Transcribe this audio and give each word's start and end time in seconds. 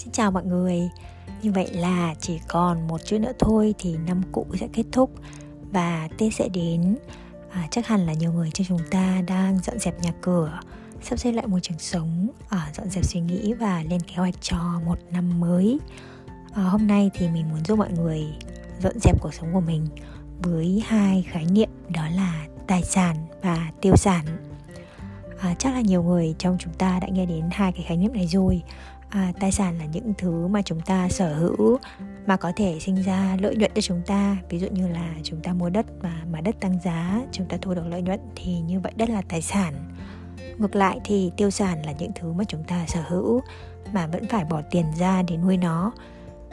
Xin 0.00 0.12
chào 0.12 0.30
mọi 0.30 0.44
người. 0.44 0.90
Như 1.42 1.52
vậy 1.52 1.68
là 1.72 2.14
chỉ 2.20 2.40
còn 2.48 2.88
một 2.88 3.00
chút 3.04 3.18
nữa 3.18 3.32
thôi 3.38 3.74
thì 3.78 3.96
năm 4.06 4.22
cũ 4.32 4.46
sẽ 4.60 4.68
kết 4.72 4.82
thúc 4.92 5.10
Và 5.72 6.08
Tết 6.18 6.34
sẽ 6.34 6.48
đến. 6.48 6.96
À, 7.50 7.68
Chắc 7.70 7.86
hẳn 7.86 8.06
là 8.06 8.12
nhiều 8.12 8.32
người 8.32 8.50
trong 8.54 8.66
chúng 8.66 8.88
ta 8.90 9.22
đang 9.26 9.58
dọn 9.58 9.78
dẹp 9.78 10.00
nhà 10.00 10.12
cửa 10.20 10.60
Sắp 11.02 11.18
xếp 11.18 11.32
lại 11.32 11.46
môi 11.46 11.60
trường 11.60 11.78
sống 11.78 12.28
à, 12.48 12.70
Dọn 12.76 12.90
dẹp 12.90 13.04
suy 13.04 13.20
nghĩ 13.20 13.54
và 13.54 13.82
lên 13.82 14.00
kế 14.00 14.14
hoạch 14.14 14.34
cho 14.40 14.80
một 14.86 14.98
năm 15.10 15.40
mới. 15.40 15.78
À, 16.52 16.62
Hôm 16.62 16.86
nay 16.86 17.10
thì 17.14 17.28
mình 17.28 17.48
muốn 17.50 17.64
giúp 17.64 17.78
mọi 17.78 17.90
người 17.90 18.24
dọn 18.82 18.98
dẹp 19.00 19.20
cuộc 19.20 19.34
sống 19.34 19.52
của 19.52 19.60
mình 19.60 19.86
Với 20.42 20.82
hai 20.86 21.24
khái 21.28 21.44
niệm 21.44 21.70
đó 21.88 22.02
là 22.14 22.46
tài 22.66 22.82
sản 22.82 23.16
và 23.42 23.70
tiêu 23.80 23.96
sản. 23.96 24.24
À, 25.38 25.54
chắc 25.58 25.74
là 25.74 25.80
nhiều 25.80 26.02
người 26.02 26.34
trong 26.38 26.56
chúng 26.60 26.72
ta 26.72 26.98
đã 27.00 27.08
nghe 27.08 27.26
đến 27.26 27.44
hai 27.52 27.72
cái 27.72 27.84
khái 27.88 27.96
niệm 27.96 28.12
này 28.12 28.26
rồi 28.26 28.62
à, 29.10 29.32
tài 29.40 29.52
sản 29.52 29.78
là 29.78 29.84
những 29.84 30.12
thứ 30.18 30.46
mà 30.46 30.62
chúng 30.62 30.80
ta 30.80 31.08
sở 31.08 31.34
hữu 31.34 31.78
mà 32.26 32.36
có 32.36 32.52
thể 32.56 32.78
sinh 32.80 33.02
ra 33.02 33.36
lợi 33.40 33.56
nhuận 33.56 33.70
cho 33.74 33.80
chúng 33.80 34.02
ta. 34.06 34.36
Ví 34.48 34.58
dụ 34.58 34.68
như 34.68 34.88
là 34.88 35.14
chúng 35.22 35.40
ta 35.40 35.52
mua 35.52 35.70
đất 35.70 35.86
mà 36.02 36.22
mà 36.32 36.40
đất 36.40 36.60
tăng 36.60 36.78
giá 36.84 37.20
chúng 37.32 37.46
ta 37.46 37.56
thu 37.60 37.74
được 37.74 37.86
lợi 37.86 38.02
nhuận 38.02 38.20
thì 38.36 38.60
như 38.60 38.80
vậy 38.80 38.92
đất 38.96 39.08
là 39.08 39.22
tài 39.28 39.42
sản. 39.42 39.74
Ngược 40.58 40.76
lại 40.76 41.00
thì 41.04 41.30
tiêu 41.36 41.50
sản 41.50 41.86
là 41.86 41.92
những 41.92 42.12
thứ 42.14 42.32
mà 42.32 42.44
chúng 42.44 42.64
ta 42.64 42.84
sở 42.88 43.02
hữu 43.08 43.40
mà 43.92 44.06
vẫn 44.06 44.26
phải 44.28 44.44
bỏ 44.44 44.62
tiền 44.70 44.84
ra 44.98 45.22
để 45.22 45.36
nuôi 45.36 45.56
nó. 45.56 45.92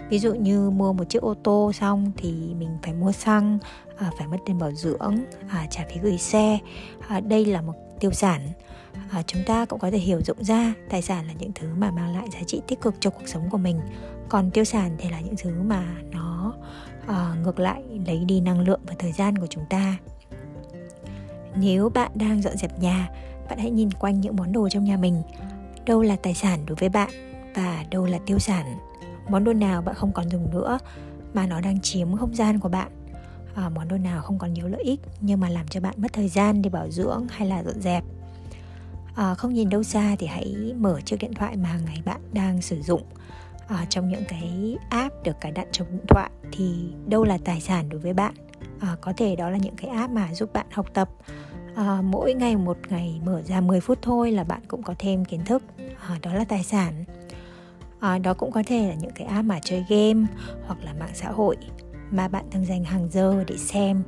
Ví 0.10 0.20
dụ 0.20 0.34
như 0.34 0.70
mua 0.70 0.94
một 0.94 1.04
chiếc 1.10 1.22
ô 1.22 1.34
tô 1.44 1.72
xong 1.74 2.12
thì 2.18 2.32
mình 2.32 2.78
phải 2.84 2.94
mua 2.94 3.12
xăng 3.12 3.58
à, 3.98 4.12
phải 4.18 4.28
mất 4.28 4.38
tiền 4.46 4.60
bảo 4.60 4.72
dưỡng 4.72 5.16
à, 5.50 5.68
trả 5.70 5.84
phí 5.90 6.00
gửi 6.02 6.18
xe. 6.18 6.60
À, 7.08 7.20
đây 7.20 7.46
là 7.46 7.62
một 7.62 7.74
tiêu 8.00 8.12
sản. 8.12 8.42
À, 9.10 9.24
chúng 9.28 9.44
ta 9.46 9.66
cũng 9.66 9.80
có 9.80 9.92
thể 9.92 9.98
hiểu 9.98 10.22
rộng 10.22 10.44
ra 10.44 10.74
tài 10.90 11.02
sản 11.02 11.28
là 11.28 11.34
những 11.40 11.52
thứ 11.56 11.68
mà 11.78 11.92
mang 11.92 12.16
lại 12.16 12.28
giá 12.34 12.40
trị 12.48 12.62
tích 12.68 12.82
cực 12.82 12.96
cho 13.00 13.10
cuộc 13.10 13.28
sống 13.28 13.50
của 13.50 13.58
mình. 13.58 13.80
Còn 14.30 14.52
tiêu 14.52 14.64
sản 14.64 14.96
thì 14.98 15.10
là 15.10 15.20
những 15.20 15.36
thứ 15.38 15.62
mà 15.62 15.96
nó 16.12 16.54
à, 17.08 17.36
ngược 17.44 17.60
lại 17.60 17.84
lấy 18.06 18.26
đi 18.26 18.40
năng 18.40 18.60
lượng 18.60 18.80
và 18.88 18.94
thời 19.00 19.12
gian 19.12 19.38
của 19.38 19.48
chúng 19.48 19.66
ta. 19.70 19.98
Nếu 21.56 21.90
bạn 21.90 22.12
đang 22.16 22.42
dọn 22.42 22.58
dẹp 22.58 22.80
nhà 22.80 23.10
bạn 23.50 23.60
hãy 23.60 23.72
nhìn 23.72 23.92
quanh 23.92 24.22
những 24.22 24.36
món 24.36 24.52
đồ 24.52 24.70
trong 24.70 24.84
nhà 24.84 24.98
mình. 24.98 25.22
Đâu 25.86 26.02
là 26.02 26.16
tài 26.16 26.34
sản 26.34 26.60
đối 26.66 26.76
với 26.76 26.90
bạn 26.90 27.10
và 27.56 27.86
đâu 27.92 28.06
là 28.06 28.20
tiêu 28.26 28.40
sản. 28.40 28.78
Món 29.30 29.44
đồ 29.44 29.54
nào 29.54 29.82
bạn 29.82 29.96
không 29.96 30.12
còn 30.14 30.30
dùng 30.30 30.52
nữa 30.52 30.80
mà 31.34 31.48
nó 31.48 31.62
đang 31.62 31.82
chiếm 31.82 32.18
không 32.18 32.36
gian 32.36 32.60
của 32.60 32.70
bạn? 32.70 32.92
À, 33.58 33.70
món 33.70 33.88
đồ 33.88 33.98
nào 33.98 34.22
không 34.22 34.40
còn 34.40 34.54
nhiều 34.54 34.68
lợi 34.68 34.84
ích 34.84 35.00
nhưng 35.22 35.40
mà 35.40 35.50
làm 35.50 35.68
cho 35.68 35.80
bạn 35.80 35.94
mất 35.98 36.14
thời 36.14 36.30
gian 36.30 36.62
để 36.62 36.70
bảo 36.70 36.90
dưỡng 36.90 37.28
hay 37.30 37.48
là 37.48 37.64
dọn 37.64 37.82
dẹp. 37.82 38.04
À, 39.16 39.36
không 39.36 39.54
nhìn 39.54 39.70
đâu 39.70 39.84
xa 39.84 40.16
thì 40.20 40.28
hãy 40.28 40.74
mở 40.78 41.02
chiếc 41.02 41.18
điện 41.20 41.34
thoại 41.34 41.58
mà 41.58 41.70
hàng 41.70 41.86
ngày 41.86 42.02
bạn 42.06 42.22
đang 42.34 42.62
sử 42.62 42.82
dụng. 42.82 43.02
À, 43.68 43.86
trong 43.90 44.10
những 44.10 44.24
cái 44.28 44.78
app 44.90 45.24
được 45.24 45.42
cài 45.42 45.52
đặt 45.52 45.68
trong 45.72 45.88
điện 45.92 46.06
thoại 46.08 46.30
thì 46.52 46.94
đâu 47.08 47.24
là 47.24 47.38
tài 47.46 47.62
sản 47.62 47.90
đối 47.90 48.00
với 48.00 48.14
bạn? 48.14 48.34
À, 48.80 48.96
có 49.02 49.14
thể 49.18 49.36
đó 49.36 49.50
là 49.50 49.58
những 49.58 49.76
cái 49.76 49.92
app 49.92 50.14
mà 50.14 50.34
giúp 50.34 50.54
bạn 50.54 50.66
học 50.72 50.88
tập. 50.94 51.10
À, 51.76 52.02
mỗi 52.02 52.34
ngày 52.34 52.56
một 52.56 52.78
ngày 52.90 53.22
mở 53.26 53.42
ra 53.42 53.62
10 53.62 53.80
phút 53.80 54.00
thôi 54.02 54.32
là 54.32 54.44
bạn 54.44 54.62
cũng 54.68 54.84
có 54.84 54.96
thêm 55.00 55.26
kiến 55.26 55.46
thức. 55.46 55.64
À, 56.08 56.20
đó 56.22 56.34
là 56.34 56.44
tài 56.44 56.64
sản. 56.64 57.04
À, 58.00 58.18
đó 58.18 58.34
cũng 58.34 58.52
có 58.52 58.64
thể 58.68 58.88
là 58.88 58.96
những 58.96 59.12
cái 59.16 59.28
app 59.28 59.46
mà 59.46 59.60
chơi 59.60 59.86
game 59.90 60.28
hoặc 60.66 60.78
là 60.84 60.94
mạng 60.94 61.12
xã 61.14 61.30
hội 61.30 61.58
mà 62.12 62.28
bạn 62.28 62.46
thường 62.52 62.66
dành 62.66 62.84
hàng 62.84 63.10
giờ 63.12 63.44
để 63.48 63.58
xem 63.58 64.04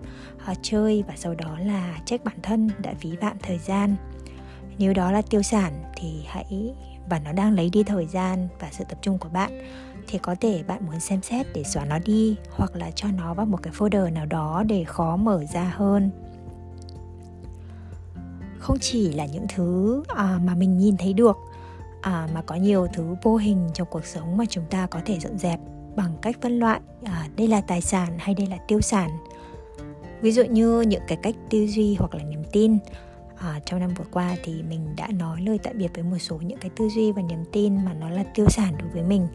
uh, 0.51 0.57
chơi 0.61 1.03
và 1.07 1.13
sau 1.17 1.35
đó 1.35 1.57
là 1.59 1.99
trách 2.05 2.23
bản 2.23 2.37
thân 2.43 2.69
đã 2.83 2.93
phí 2.99 3.15
phạm 3.21 3.37
thời 3.43 3.57
gian. 3.57 3.95
Nếu 4.77 4.93
đó 4.93 5.11
là 5.11 5.21
tiêu 5.21 5.41
sản 5.41 5.83
thì 5.95 6.23
hãy 6.27 6.73
và 7.09 7.19
nó 7.19 7.31
đang 7.31 7.53
lấy 7.53 7.69
đi 7.69 7.83
thời 7.83 8.05
gian 8.05 8.47
và 8.59 8.69
sự 8.71 8.83
tập 8.89 8.99
trung 9.01 9.17
của 9.17 9.29
bạn 9.29 9.61
thì 10.07 10.17
có 10.17 10.35
thể 10.41 10.63
bạn 10.63 10.85
muốn 10.85 10.99
xem 10.99 11.21
xét 11.21 11.47
để 11.53 11.63
xóa 11.63 11.85
nó 11.85 11.99
đi 11.99 12.35
hoặc 12.51 12.75
là 12.75 12.91
cho 12.91 13.07
nó 13.17 13.33
vào 13.33 13.45
một 13.45 13.59
cái 13.63 13.73
folder 13.73 14.13
nào 14.13 14.25
đó 14.25 14.63
để 14.67 14.83
khó 14.83 15.15
mở 15.15 15.43
ra 15.53 15.73
hơn. 15.75 16.11
Không 18.59 18.77
chỉ 18.81 19.13
là 19.13 19.25
những 19.25 19.45
thứ 19.55 20.03
à, 20.07 20.39
mà 20.43 20.55
mình 20.55 20.77
nhìn 20.77 20.97
thấy 20.97 21.13
được 21.13 21.37
à, 22.01 22.27
mà 22.33 22.41
có 22.41 22.55
nhiều 22.55 22.87
thứ 22.93 23.15
vô 23.23 23.35
hình 23.35 23.69
trong 23.73 23.87
cuộc 23.91 24.05
sống 24.05 24.37
mà 24.37 24.45
chúng 24.49 24.65
ta 24.69 24.87
có 24.87 24.99
thể 25.05 25.19
dọn 25.19 25.37
dẹp 25.37 25.59
bằng 25.99 26.17
cách 26.21 26.35
phân 26.41 26.59
loại 26.59 26.79
à, 27.03 27.27
đây 27.37 27.47
là 27.47 27.61
tài 27.61 27.81
sản 27.81 28.07
hay 28.17 28.35
đây 28.35 28.47
là 28.47 28.57
tiêu 28.67 28.81
sản. 28.81 29.09
Ví 30.21 30.31
dụ 30.31 30.43
như 30.43 30.81
những 30.81 31.01
cái 31.07 31.17
cách 31.23 31.35
tư 31.49 31.67
duy 31.67 31.95
hoặc 31.99 32.15
là 32.15 32.23
niềm 32.23 32.43
tin. 32.51 32.77
À, 33.37 33.59
trong 33.65 33.79
năm 33.79 33.93
vừa 33.93 34.05
qua 34.11 34.35
thì 34.43 34.63
mình 34.63 34.95
đã 34.97 35.07
nói 35.07 35.41
lời 35.41 35.59
tạm 35.63 35.77
biệt 35.77 35.91
với 35.93 36.03
một 36.03 36.17
số 36.17 36.37
những 36.37 36.59
cái 36.59 36.71
tư 36.75 36.89
duy 36.89 37.11
và 37.11 37.21
niềm 37.21 37.43
tin 37.51 37.85
mà 37.85 37.93
nó 37.93 38.09
là 38.09 38.23
tiêu 38.35 38.45
sản 38.49 38.73
đối 38.79 38.89
với 38.89 39.03
mình. 39.03 39.27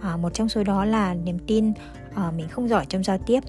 À, 0.00 0.16
một 0.16 0.34
trong 0.34 0.48
số 0.48 0.64
đó 0.64 0.84
là 0.84 1.14
niềm 1.14 1.38
tin 1.46 1.72
à, 2.14 2.30
mình 2.36 2.48
không 2.48 2.68
giỏi 2.68 2.86
trong 2.88 3.04
giao 3.04 3.18
tiếp. 3.18 3.40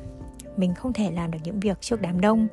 Mình 0.57 0.73
không 0.73 0.93
thể 0.93 1.11
làm 1.11 1.31
được 1.31 1.39
những 1.43 1.59
việc 1.59 1.81
trước 1.81 2.01
đám 2.01 2.21
đông. 2.21 2.47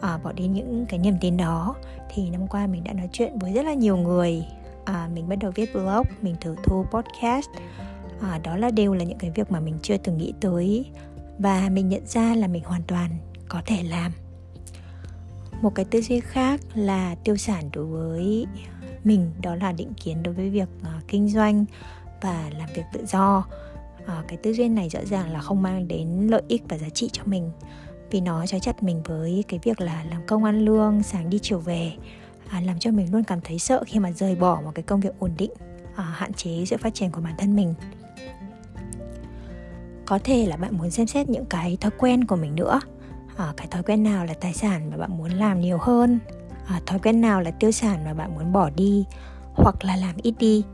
À, 0.00 0.18
bỏ 0.18 0.32
đi 0.32 0.46
những 0.46 0.86
cái 0.88 0.98
niềm 0.98 1.14
tin 1.20 1.36
đó. 1.36 1.74
Thì 2.14 2.30
năm 2.30 2.46
qua 2.46 2.66
mình 2.66 2.84
đã 2.84 2.92
nói 2.92 3.08
chuyện 3.12 3.38
với 3.38 3.52
rất 3.52 3.64
là 3.64 3.74
nhiều 3.74 3.96
người. 3.96 4.46
À, 4.84 5.08
mình 5.14 5.28
bắt 5.28 5.36
đầu 5.40 5.52
viết 5.54 5.74
blog 5.74 6.02
mình 6.22 6.36
thử 6.40 6.56
thu 6.64 6.84
podcast 6.90 7.48
à, 8.22 8.40
đó 8.44 8.56
là 8.56 8.70
đều 8.70 8.94
là 8.94 9.04
những 9.04 9.18
cái 9.18 9.30
việc 9.30 9.50
mà 9.50 9.60
mình 9.60 9.78
chưa 9.82 9.96
từng 9.96 10.18
nghĩ 10.18 10.32
tới 10.40 10.86
và 11.38 11.68
mình 11.68 11.88
nhận 11.88 12.06
ra 12.06 12.34
là 12.34 12.46
mình 12.46 12.64
hoàn 12.64 12.82
toàn 12.82 13.10
có 13.48 13.62
thể 13.66 13.82
làm. 13.82 14.12
Một 15.62 15.74
cái 15.74 15.84
tư 15.84 16.00
duy 16.00 16.20
khác 16.20 16.60
là 16.74 17.14
tiêu 17.24 17.36
sản 17.36 17.70
đối 17.72 17.86
với 17.86 18.46
mình 19.04 19.30
đó 19.42 19.54
là 19.54 19.72
định 19.72 19.92
kiến 20.04 20.22
đối 20.22 20.34
với 20.34 20.50
việc 20.50 20.68
uh, 20.80 21.08
kinh 21.08 21.28
doanh 21.28 21.64
và 22.22 22.50
làm 22.58 22.68
việc 22.74 22.84
tự 22.92 23.06
do. 23.06 23.46
Uh, 24.02 24.28
cái 24.28 24.38
tư 24.42 24.52
duy 24.52 24.68
này 24.68 24.88
rõ 24.88 25.00
ràng 25.04 25.32
là 25.32 25.40
không 25.40 25.62
mang 25.62 25.88
đến 25.88 26.26
lợi 26.30 26.42
ích 26.48 26.62
và 26.68 26.78
giá 26.78 26.88
trị 26.88 27.10
cho 27.12 27.22
mình 27.26 27.50
vì 28.10 28.20
nó 28.20 28.46
trói 28.46 28.60
chặt 28.60 28.82
mình 28.82 29.02
với 29.02 29.44
cái 29.48 29.60
việc 29.62 29.80
là 29.80 30.04
làm 30.10 30.26
công 30.26 30.44
ăn 30.44 30.64
lương 30.64 31.02
sáng 31.02 31.30
đi 31.30 31.38
chiều 31.42 31.58
về 31.58 31.92
à, 32.48 32.60
làm 32.60 32.78
cho 32.78 32.90
mình 32.90 33.12
luôn 33.12 33.24
cảm 33.24 33.40
thấy 33.40 33.58
sợ 33.58 33.82
khi 33.86 33.98
mà 33.98 34.12
rời 34.12 34.36
bỏ 34.36 34.60
một 34.64 34.70
cái 34.74 34.82
công 34.82 35.00
việc 35.00 35.18
ổn 35.18 35.30
định 35.38 35.50
à, 35.96 36.04
hạn 36.04 36.32
chế 36.32 36.64
sự 36.66 36.76
phát 36.76 36.94
triển 36.94 37.10
của 37.10 37.20
bản 37.20 37.34
thân 37.38 37.56
mình 37.56 37.74
có 40.06 40.18
thể 40.24 40.46
là 40.46 40.56
bạn 40.56 40.78
muốn 40.78 40.90
xem 40.90 41.06
xét 41.06 41.28
những 41.28 41.46
cái 41.46 41.76
thói 41.80 41.90
quen 41.98 42.24
của 42.24 42.36
mình 42.36 42.54
nữa. 42.54 42.80
À, 43.36 43.52
cái 43.56 43.66
thói 43.66 43.82
quen 43.82 44.02
nào 44.02 44.24
là 44.24 44.34
tài 44.40 44.52
sản 44.52 44.90
mà 44.90 44.96
bạn 44.96 45.18
muốn 45.18 45.30
làm 45.30 45.60
nhiều 45.60 45.78
hơn? 45.80 46.18
À, 46.66 46.80
thói 46.86 46.98
quen 46.98 47.20
nào 47.20 47.40
là 47.40 47.50
tiêu 47.50 47.70
sản 47.70 48.04
mà 48.04 48.14
bạn 48.14 48.34
muốn 48.34 48.52
bỏ 48.52 48.70
đi 48.76 49.04
hoặc 49.54 49.84
là 49.84 49.96
làm 49.96 50.14
ít 50.22 50.34
đi? 50.38 50.64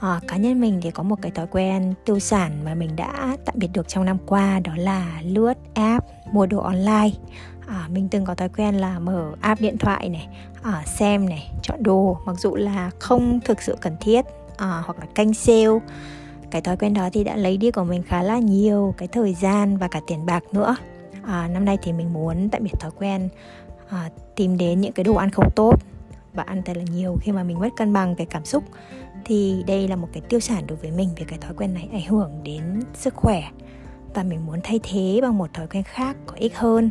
À, 0.00 0.20
cá 0.28 0.36
nhân 0.36 0.60
mình 0.60 0.80
thì 0.82 0.90
có 0.90 1.02
một 1.02 1.16
cái 1.22 1.32
thói 1.32 1.46
quen 1.46 1.94
tiêu 2.04 2.18
sản 2.18 2.64
mà 2.64 2.74
mình 2.74 2.96
đã 2.96 3.36
tạm 3.44 3.54
biệt 3.58 3.68
được 3.72 3.88
trong 3.88 4.04
năm 4.04 4.18
qua 4.26 4.60
đó 4.60 4.72
là 4.76 5.20
lướt 5.24 5.54
app 5.74 6.06
mua 6.32 6.46
đồ 6.46 6.58
online. 6.58 7.10
À, 7.66 7.88
mình 7.88 8.08
từng 8.08 8.24
có 8.24 8.34
thói 8.34 8.48
quen 8.48 8.74
là 8.74 8.98
mở 8.98 9.32
app 9.40 9.60
điện 9.60 9.78
thoại 9.78 10.08
này 10.08 10.28
à, 10.62 10.82
xem 10.86 11.28
này 11.28 11.52
chọn 11.62 11.82
đồ 11.82 12.16
mặc 12.26 12.36
dù 12.38 12.54
là 12.54 12.90
không 12.98 13.40
thực 13.44 13.62
sự 13.62 13.76
cần 13.80 13.96
thiết 14.00 14.24
à, 14.56 14.82
hoặc 14.84 14.98
là 14.98 15.06
canh 15.14 15.34
sale 15.34 15.78
cái 16.52 16.62
thói 16.62 16.76
quen 16.76 16.94
đó 16.94 17.08
thì 17.12 17.24
đã 17.24 17.36
lấy 17.36 17.56
đi 17.56 17.70
của 17.70 17.84
mình 17.84 18.02
khá 18.02 18.22
là 18.22 18.38
nhiều 18.38 18.94
cái 18.98 19.08
thời 19.08 19.34
gian 19.34 19.76
và 19.76 19.88
cả 19.88 20.00
tiền 20.06 20.26
bạc 20.26 20.44
nữa. 20.52 20.76
À, 21.22 21.48
năm 21.48 21.64
nay 21.64 21.78
thì 21.82 21.92
mình 21.92 22.12
muốn 22.12 22.48
tạm 22.48 22.62
biệt 22.62 22.80
thói 22.80 22.90
quen 22.98 23.28
à, 23.88 24.10
tìm 24.36 24.56
đến 24.56 24.80
những 24.80 24.92
cái 24.92 25.04
đồ 25.04 25.14
ăn 25.14 25.30
không 25.30 25.50
tốt 25.56 25.82
và 26.34 26.42
ăn 26.42 26.62
thật 26.62 26.76
là 26.76 26.84
nhiều 26.92 27.16
khi 27.20 27.32
mà 27.32 27.42
mình 27.42 27.58
mất 27.58 27.68
cân 27.76 27.92
bằng 27.92 28.14
về 28.14 28.24
cảm 28.24 28.44
xúc. 28.44 28.64
Thì 29.24 29.64
đây 29.66 29.88
là 29.88 29.96
một 29.96 30.08
cái 30.12 30.22
tiêu 30.28 30.40
sản 30.40 30.64
đối 30.66 30.76
với 30.76 30.90
mình 30.90 31.08
vì 31.16 31.24
cái 31.24 31.38
thói 31.38 31.54
quen 31.56 31.74
này 31.74 31.88
ảnh 31.92 32.06
hưởng 32.06 32.40
đến 32.42 32.82
sức 32.94 33.14
khỏe. 33.14 33.42
Và 34.14 34.22
mình 34.22 34.46
muốn 34.46 34.60
thay 34.64 34.80
thế 34.82 35.18
bằng 35.22 35.38
một 35.38 35.54
thói 35.54 35.66
quen 35.66 35.82
khác 35.82 36.16
có 36.26 36.34
ích 36.36 36.58
hơn. 36.58 36.90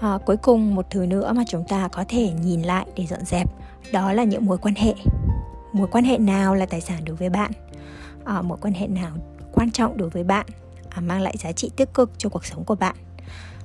À, 0.00 0.18
cuối 0.26 0.36
cùng 0.36 0.74
một 0.74 0.86
thứ 0.90 1.06
nữa 1.06 1.32
mà 1.32 1.42
chúng 1.48 1.64
ta 1.68 1.88
có 1.88 2.04
thể 2.08 2.30
nhìn 2.30 2.62
lại 2.62 2.86
để 2.96 3.06
dọn 3.06 3.24
dẹp 3.24 3.48
đó 3.92 4.12
là 4.12 4.24
những 4.24 4.46
mối 4.46 4.58
quan 4.58 4.74
hệ 4.74 4.94
mối 5.76 5.88
quan 5.90 6.04
hệ 6.04 6.18
nào 6.18 6.54
là 6.54 6.66
tài 6.66 6.80
sản 6.80 7.04
đối 7.04 7.16
với 7.16 7.30
bạn? 7.30 7.50
À, 8.24 8.42
mối 8.42 8.58
quan 8.60 8.74
hệ 8.74 8.86
nào 8.86 9.10
quan 9.52 9.70
trọng 9.70 9.96
đối 9.96 10.10
với 10.10 10.24
bạn 10.24 10.46
à, 10.90 11.00
mang 11.00 11.20
lại 11.20 11.34
giá 11.38 11.52
trị 11.52 11.70
tích 11.76 11.94
cực 11.94 12.10
cho 12.18 12.28
cuộc 12.28 12.44
sống 12.44 12.64
của 12.64 12.74
bạn? 12.74 12.96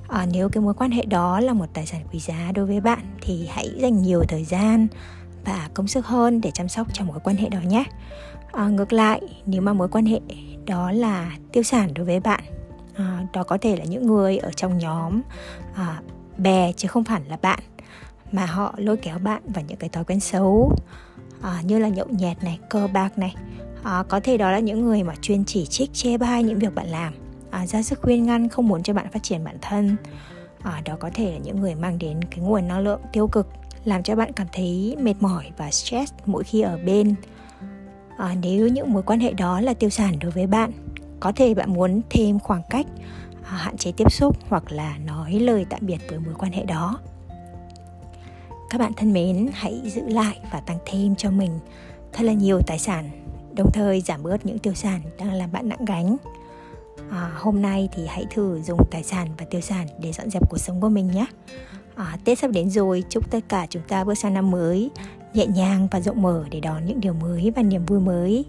À, 0.08 0.26
nếu 0.32 0.48
cái 0.48 0.62
mối 0.62 0.74
quan 0.74 0.90
hệ 0.90 1.04
đó 1.04 1.40
là 1.40 1.52
một 1.52 1.66
tài 1.74 1.86
sản 1.86 2.00
quý 2.12 2.18
giá 2.18 2.52
đối 2.54 2.66
với 2.66 2.80
bạn 2.80 2.98
thì 3.20 3.48
hãy 3.50 3.70
dành 3.76 4.02
nhiều 4.02 4.22
thời 4.28 4.44
gian 4.44 4.86
và 5.44 5.68
công 5.74 5.88
sức 5.88 6.06
hơn 6.06 6.40
để 6.40 6.50
chăm 6.50 6.68
sóc 6.68 6.86
cho 6.92 7.04
mối 7.04 7.18
quan 7.24 7.36
hệ 7.36 7.48
đó 7.48 7.60
nhé. 7.60 7.84
À, 8.52 8.68
ngược 8.68 8.92
lại 8.92 9.20
nếu 9.46 9.62
mà 9.62 9.72
mối 9.72 9.88
quan 9.88 10.06
hệ 10.06 10.20
đó 10.66 10.92
là 10.92 11.36
tiêu 11.52 11.62
sản 11.62 11.94
đối 11.94 12.06
với 12.06 12.20
bạn 12.20 12.44
à, 12.94 13.26
đó 13.32 13.42
có 13.42 13.58
thể 13.60 13.76
là 13.76 13.84
những 13.84 14.06
người 14.06 14.38
ở 14.38 14.50
trong 14.56 14.78
nhóm 14.78 15.20
à, 15.74 16.00
bè 16.38 16.72
chứ 16.72 16.88
không 16.88 17.04
phải 17.04 17.20
là 17.28 17.38
bạn 17.42 17.58
mà 18.32 18.46
họ 18.46 18.74
lôi 18.76 18.96
kéo 18.96 19.18
bạn 19.18 19.42
vào 19.54 19.64
những 19.68 19.76
cái 19.76 19.90
thói 19.90 20.04
quen 20.04 20.20
xấu 20.20 20.76
à, 21.42 21.62
như 21.64 21.78
là 21.78 21.88
nhậu 21.88 22.06
nhẹt 22.06 22.44
này 22.44 22.58
cơ 22.70 22.88
bạc 22.92 23.18
này. 23.18 23.34
À, 23.82 24.02
có 24.08 24.20
thể 24.20 24.36
đó 24.36 24.50
là 24.50 24.58
những 24.58 24.84
người 24.84 25.02
mà 25.02 25.14
chuyên 25.20 25.44
chỉ 25.44 25.66
trích 25.66 25.92
chê 25.92 26.18
bai 26.18 26.42
những 26.42 26.58
việc 26.58 26.74
bạn 26.74 26.86
làm. 26.86 27.14
À, 27.50 27.66
ra 27.66 27.82
sức 27.82 28.00
khuyên 28.02 28.22
ngăn 28.22 28.48
không 28.48 28.68
muốn 28.68 28.82
cho 28.82 28.94
bạn 28.94 29.06
phát 29.12 29.22
triển 29.22 29.44
bản 29.44 29.56
thân. 29.60 29.96
À, 30.62 30.82
đó 30.84 30.96
có 31.00 31.10
thể 31.14 31.32
là 31.32 31.38
những 31.38 31.60
người 31.60 31.74
mang 31.74 31.98
đến 31.98 32.24
cái 32.24 32.40
nguồn 32.40 32.68
năng 32.68 32.78
lượng 32.78 33.00
tiêu 33.12 33.28
cực 33.28 33.48
làm 33.84 34.02
cho 34.02 34.16
bạn 34.16 34.32
cảm 34.32 34.46
thấy 34.52 34.96
mệt 35.00 35.14
mỏi 35.20 35.50
và 35.56 35.70
stress 35.70 36.12
mỗi 36.26 36.44
khi 36.44 36.60
ở 36.60 36.78
bên. 36.86 37.14
À, 38.18 38.34
nếu 38.42 38.68
những 38.68 38.92
mối 38.92 39.02
quan 39.02 39.20
hệ 39.20 39.32
đó 39.32 39.60
là 39.60 39.74
tiêu 39.74 39.90
sản 39.90 40.18
đối 40.20 40.30
với 40.30 40.46
bạn 40.46 40.70
có 41.20 41.32
thể 41.36 41.54
bạn 41.54 41.72
muốn 41.72 42.00
thêm 42.10 42.38
khoảng 42.38 42.62
cách 42.70 42.86
à, 43.42 43.56
hạn 43.56 43.76
chế 43.76 43.92
tiếp 43.92 44.12
xúc 44.12 44.36
hoặc 44.48 44.72
là 44.72 44.98
nói 45.06 45.32
lời 45.32 45.66
tạm 45.70 45.80
biệt 45.82 45.98
với 46.08 46.18
mối 46.18 46.34
quan 46.38 46.52
hệ 46.52 46.64
đó 46.64 46.98
các 48.72 48.78
bạn 48.78 48.92
thân 48.92 49.12
mến 49.12 49.48
hãy 49.52 49.82
giữ 49.84 50.08
lại 50.08 50.38
và 50.52 50.60
tăng 50.60 50.78
thêm 50.86 51.16
cho 51.16 51.30
mình 51.30 51.58
thật 52.12 52.22
là 52.22 52.32
nhiều 52.32 52.60
tài 52.66 52.78
sản 52.78 53.10
đồng 53.54 53.72
thời 53.72 54.00
giảm 54.00 54.22
bớt 54.22 54.46
những 54.46 54.58
tiêu 54.58 54.74
sản 54.74 55.00
đang 55.18 55.32
làm 55.32 55.52
bạn 55.52 55.68
nặng 55.68 55.84
gánh. 55.84 56.16
À, 57.10 57.32
hôm 57.36 57.62
nay 57.62 57.88
thì 57.92 58.06
hãy 58.06 58.26
thử 58.30 58.60
dùng 58.62 58.80
tài 58.90 59.02
sản 59.02 59.28
và 59.38 59.44
tiêu 59.44 59.60
sản 59.60 59.86
để 60.00 60.12
dọn 60.12 60.30
dẹp 60.30 60.50
cuộc 60.50 60.58
sống 60.58 60.80
của 60.80 60.88
mình 60.88 61.10
nhé. 61.10 61.26
À, 61.94 62.18
tết 62.24 62.38
sắp 62.38 62.50
đến 62.50 62.70
rồi 62.70 63.04
chúc 63.08 63.30
tất 63.30 63.40
cả 63.48 63.66
chúng 63.70 63.82
ta 63.88 64.04
bước 64.04 64.14
sang 64.14 64.34
năm 64.34 64.50
mới 64.50 64.90
nhẹ 65.34 65.46
nhàng 65.46 65.88
và 65.90 66.00
rộng 66.00 66.22
mở 66.22 66.44
để 66.50 66.60
đón 66.60 66.86
những 66.86 67.00
điều 67.00 67.12
mới 67.14 67.52
và 67.56 67.62
niềm 67.62 67.86
vui 67.86 68.00
mới. 68.00 68.44